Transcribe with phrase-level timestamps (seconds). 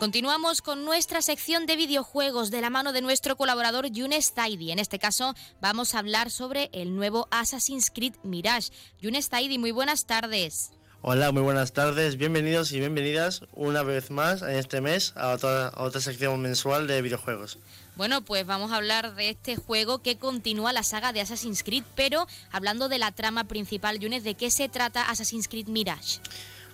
[0.00, 4.72] Continuamos con nuestra sección de videojuegos de la mano de nuestro colaborador Yunes Taidi.
[4.72, 8.70] En este caso vamos a hablar sobre el nuevo Assassin's Creed Mirage.
[9.02, 10.70] Yunes Taidi, muy buenas tardes.
[11.02, 15.70] Hola, muy buenas tardes, bienvenidos y bienvenidas una vez más en este mes a otra,
[15.76, 17.58] otra sección mensual de videojuegos.
[17.94, 21.84] Bueno, pues vamos a hablar de este juego que continúa la saga de Assassin's Creed,
[21.94, 26.20] pero hablando de la trama principal, Yunes, ¿de qué se trata Assassin's Creed Mirage?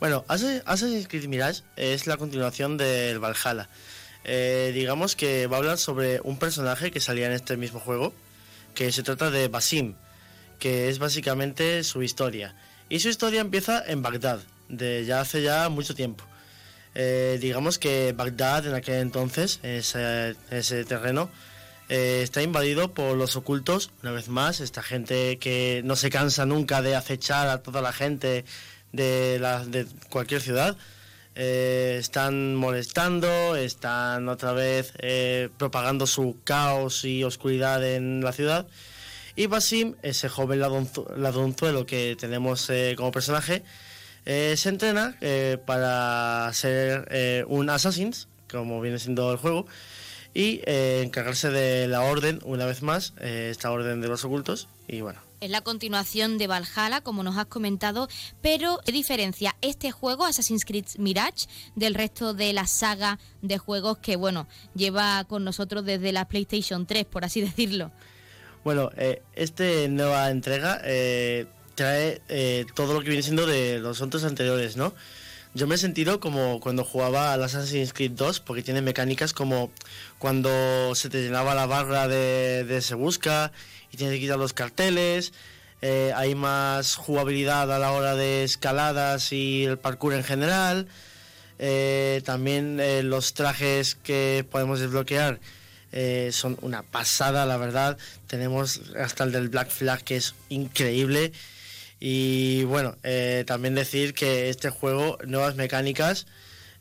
[0.00, 3.68] Bueno, Assassin's Creed Mirage es la continuación del Valhalla.
[4.24, 8.14] Eh, digamos que va a hablar sobre un personaje que salía en este mismo juego,
[8.74, 9.96] que se trata de Basim,
[10.58, 12.54] que es básicamente su historia.
[12.88, 14.40] Y su historia empieza en Bagdad,
[14.70, 16.24] de ya hace ya mucho tiempo.
[16.94, 21.30] Eh, digamos que Bagdad en aquel entonces, ese, terreno,
[21.90, 26.46] eh, está invadido por los ocultos, una vez más, esta gente que no se cansa
[26.46, 28.46] nunca de acechar a toda la gente
[28.92, 30.76] de, la, de cualquier ciudad.
[31.36, 38.66] Eh, están molestando, están otra vez eh, propagando su caos y oscuridad en la ciudad.
[39.36, 43.62] Y Basim, ese joven ladronzuelo que tenemos eh, como personaje,
[44.24, 45.16] se entrena
[45.66, 48.12] para ser un assassin,
[48.50, 49.66] como viene siendo el juego,
[50.34, 54.68] y encargarse de la orden, una vez más, esta orden de los ocultos.
[54.86, 58.08] Y bueno, es la continuación de Valhalla, como nos has comentado,
[58.42, 63.98] pero ¿qué diferencia este juego, Assassin's Creed Mirage, del resto de la saga de juegos
[63.98, 67.90] que, bueno, lleva con nosotros desde la PlayStation 3, por así decirlo?
[68.64, 74.02] Bueno, eh, esta nueva entrega eh, trae eh, todo lo que viene siendo de los
[74.02, 74.94] otros anteriores, ¿no?
[75.52, 79.72] Yo me he sentido como cuando jugaba al Assassin's Creed 2, porque tiene mecánicas como
[80.18, 83.50] cuando se te llenaba la barra de, de Se Busca
[83.92, 85.32] y tienes que quitar los carteles.
[85.82, 90.86] Eh, hay más jugabilidad a la hora de escaladas y el parkour en general.
[91.58, 95.40] Eh, también eh, los trajes que podemos desbloquear
[96.30, 97.98] son una pasada, la verdad.
[98.30, 101.32] Algunos hasta el del Black Flag que es increíble.
[102.00, 102.96] Y bueno,
[103.46, 106.26] también decir que este juego, nuevas mecánicas,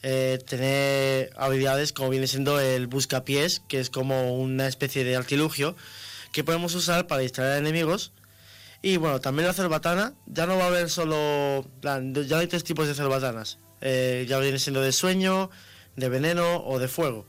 [0.01, 5.75] tener habilidades como viene siendo el buscapiés, que es como una especie de artilugio
[6.31, 8.11] que podemos usar para distraer a enemigos.
[8.81, 12.87] Y bueno, también la cerbatana, ya no va a haber solo, ya hay tres tipos
[12.87, 13.59] de cerbatanas.
[13.81, 15.49] Eh, ya viene siendo de sueño,
[15.95, 17.25] de veneno o de fuego,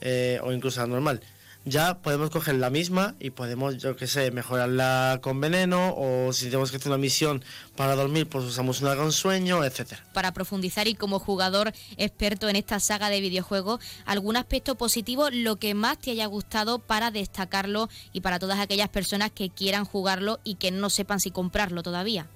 [0.00, 1.20] eh, o incluso la normal
[1.66, 6.46] ya podemos coger la misma y podemos, yo que sé, mejorarla con veneno o si
[6.46, 7.44] tenemos que hacer una misión
[7.74, 10.02] para dormir, pues usamos una con sueño, etcétera.
[10.14, 15.56] Para profundizar y como jugador experto en esta saga de videojuegos, algún aspecto positivo, lo
[15.56, 20.38] que más te haya gustado para destacarlo y para todas aquellas personas que quieran jugarlo
[20.44, 22.28] y que no sepan si comprarlo todavía.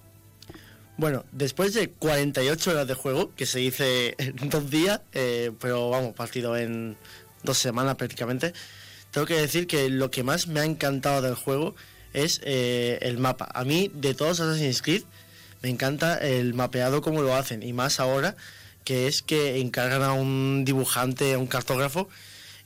[0.96, 5.88] Bueno, después de 48 horas de juego, que se dice en dos días, eh, pero
[5.88, 6.96] vamos, partido en
[7.44, 8.52] dos semanas prácticamente,
[9.10, 11.74] tengo que decir que lo que más me ha encantado del juego
[12.12, 13.48] es eh, el mapa.
[13.52, 15.02] A mí, de todos Assassin's Creed,
[15.62, 17.62] me encanta el mapeado como lo hacen.
[17.62, 18.36] Y más ahora,
[18.84, 22.08] que es que encargan a un dibujante, a un cartógrafo,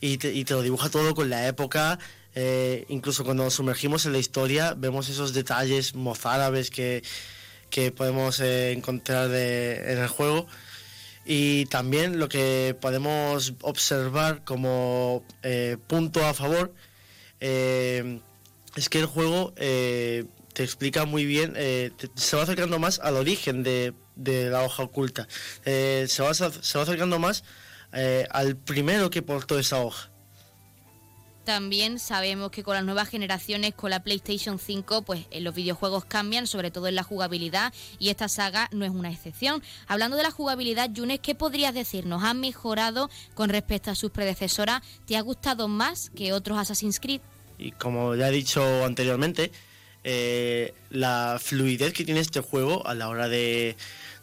[0.01, 1.99] y te, lo dibuja todo con la época.
[2.35, 7.03] Eh, incluso cuando nos sumergimos en la historia, vemos esos detalles mozárabes que,
[7.71, 10.47] que podemos eh, encontrar en el juego.
[11.25, 16.75] Y también lo que podemos observar como eh, punto a favor
[17.41, 18.21] eh,
[18.77, 21.55] es que el juego eh, te explica muy bien,
[22.15, 25.27] se va acercando más al origen de, de la hoja oculta,
[25.65, 27.43] se va, se, va, acercando más
[28.31, 30.14] al primero que portó esa hoja.
[31.45, 36.07] También sabemos que con las nuevas generaciones, con la PlayStation 5, pues eh, los videojuegos
[36.07, 39.63] cambian, sobre todo en la jugabilidad, y esta saga no es una excepción.
[39.87, 42.25] Hablando de la jugabilidad, Yunes, ¿qué podrías decirnos?
[42.25, 44.83] ¿Han mejorado con respecto a sus predecesoras?
[45.07, 47.21] ¿Te ha gustado más que otros Assassin's Creed?
[47.59, 49.53] Y como ya he dicho anteriormente,
[50.03, 53.77] eh, la fluidez que tiene este juego a la hora de,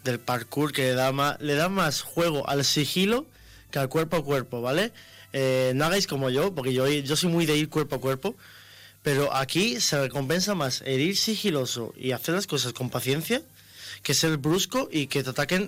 [0.03, 3.27] del parkour, que le da, más, le da más juego al sigilo
[3.71, 4.91] que al cuerpo a cuerpo, ¿vale?
[5.33, 8.35] Eh, no hagáis como yo, porque yo, yo soy muy de ir cuerpo a cuerpo,
[9.03, 13.41] pero aquí se recompensa más el ir sigiloso y hacer las cosas con paciencia
[14.03, 15.67] que ser brusco y que te ataquen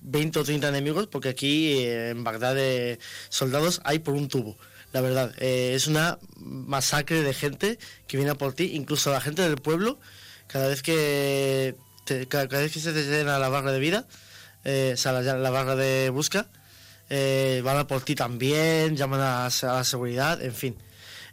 [0.00, 4.28] 20 eh, o 30 enemigos, porque aquí eh, en Bagdad de soldados hay por un
[4.28, 4.56] tubo.
[4.92, 9.56] La verdad, es una masacre de gente que viene por ti, incluso la gente del
[9.56, 10.00] pueblo,
[10.46, 11.76] cada vez que,
[12.28, 14.06] cada, vez que se te llena la barra de vida,
[14.64, 16.48] o sea, la barra de busca,
[17.10, 20.76] eh, van a por ti también, llaman a, la seguridad, en fin.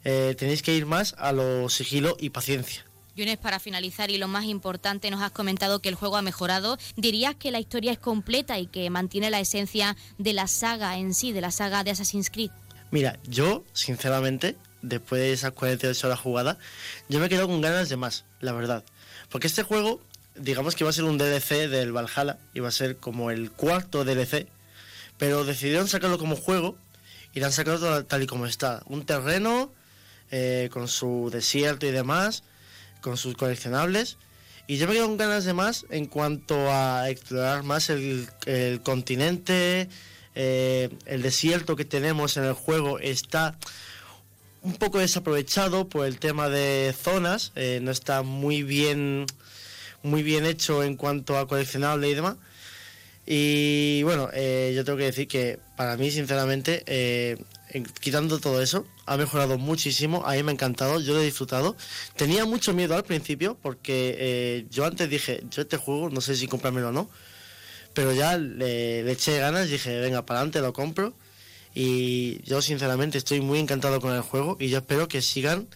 [0.03, 2.85] Eh, tenéis que ir más a lo sigilo y paciencia.
[3.15, 6.77] Yunes, para finalizar y lo más importante, nos has comentado que el juego ha mejorado.
[6.97, 11.13] ¿Dirías que la historia es completa y que mantiene la esencia de la saga en
[11.13, 12.51] sí, de la saga de Assassin's Creed?
[12.91, 16.57] Mira, yo, sinceramente, después de esas 48 horas jugadas,
[17.07, 18.83] yo me quedo con ganas de más, la verdad.
[19.29, 20.01] Porque este juego,
[20.35, 24.03] digamos que iba a ser un DLC del Valhalla, iba a ser como el cuarto
[24.03, 24.47] DLC,
[25.17, 26.77] pero decidieron sacarlo como juego
[27.33, 28.83] y lo han sacado tal y como está.
[28.87, 29.71] Un terreno
[30.31, 32.43] eh, con su desierto y demás
[33.05, 34.17] con sus coleccionables.
[34.65, 38.27] Y yo me quedo con ganas de más en cuanto a explorar más el,
[38.81, 39.87] continente,
[40.33, 43.55] eh, el desierto que tenemos en el juego está
[44.63, 49.27] un poco desaprovechado por el tema de zonas, eh, no está muy bien,
[50.01, 52.37] muy bien hecho en cuanto a coleccionable y demás.
[53.25, 56.83] Y bueno, eh, yo tengo que decir que para mí, sinceramente,
[57.99, 61.75] quitando todo eso, ha mejorado muchísimo, a mí me ha encantado, yo lo he disfrutado.
[62.15, 66.35] Tenía mucho miedo al principio porque eh, yo antes dije, yo este juego no sé
[66.35, 67.09] si comprármelo o no,
[67.93, 71.13] pero ya le, eché ganas, dije, venga, para adelante lo compro.
[71.73, 75.67] Y yo sinceramente estoy muy encantado con el juego y yo espero que sigan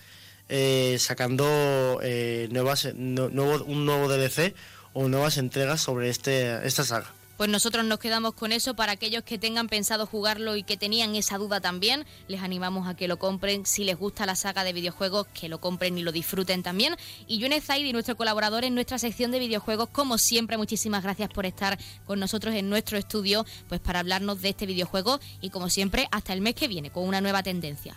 [0.47, 4.55] eh, sacando eh, nuevas, un nuevo DLC
[4.93, 8.73] o nuevas entregas sobre este, esta saga pues nosotros nos quedamos con eso.
[8.73, 12.97] Para aquellos que tengan pensado jugarlo y que tenían esa duda también, les animamos a
[12.97, 13.65] que lo compren.
[13.65, 16.97] Si les gusta la saga de videojuegos, que lo compren y lo disfruten también.
[17.27, 21.45] Y Yunes Zaidi, nuestro colaborador en nuestra sección de videojuegos, como siempre, muchísimas gracias por
[21.45, 26.09] estar con nosotros en nuestro estudio, pues para hablarnos de este videojuego y como siempre,
[26.11, 27.95] hasta el mes que viene con una nueva tendencia.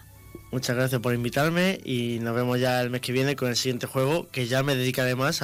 [0.53, 3.87] Muchas gracias por invitarme y nos vemos ya el mes que viene con el siguiente
[3.87, 5.41] juego que ya me dedicaré más